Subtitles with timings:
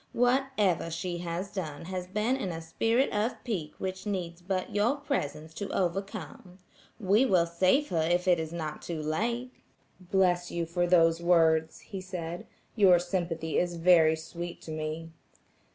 [0.13, 4.95] Whatever she has done has been in a spirit of pique which needs but your
[4.95, 6.57] presence to overcome.
[6.99, 9.51] We will save her if it is not too late."
[9.99, 15.11] "Bless you for those words," he said, "your sympathy is very sweet to me."